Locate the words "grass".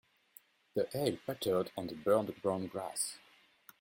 2.65-3.19